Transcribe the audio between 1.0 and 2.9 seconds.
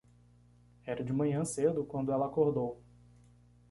de manhã cedo quando ela acordou.